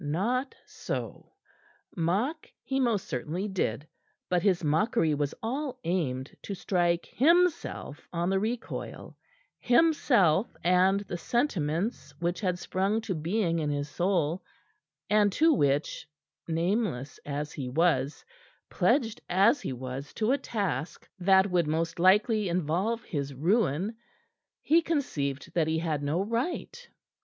Not 0.03 0.55
so. 0.65 1.33
Mock 1.95 2.47
he 2.63 2.79
most 2.79 3.07
certainly 3.07 3.47
did; 3.47 3.87
but 4.29 4.41
his 4.41 4.63
mockery 4.63 5.13
was 5.13 5.35
all 5.43 5.77
aimed 5.83 6.35
to 6.41 6.55
strike 6.55 7.05
himself 7.05 8.07
on 8.11 8.31
the 8.31 8.39
recoil 8.39 9.15
himself 9.59 10.55
and 10.63 11.01
the 11.01 11.19
sentiments 11.19 12.15
which 12.19 12.41
had 12.41 12.57
sprung 12.57 12.99
to 13.01 13.13
being 13.13 13.59
in 13.59 13.69
his 13.69 13.89
soul, 13.89 14.43
and 15.07 15.31
to 15.33 15.53
which 15.53 16.07
nameless 16.47 17.19
as 17.23 17.51
he 17.53 17.69
was, 17.69 18.25
pledged 18.71 19.21
as 19.29 19.61
he 19.61 19.71
was 19.71 20.13
to 20.15 20.31
a 20.31 20.37
task 20.39 21.07
that 21.19 21.51
would 21.51 21.67
most 21.67 21.99
likely 21.99 22.49
involve 22.49 23.03
his 23.03 23.35
ruin 23.35 23.95
he 24.63 24.81
conceived 24.81 25.53
that 25.53 25.67
he 25.67 25.77
had 25.77 26.01
no 26.01 26.23
right. 26.23 26.89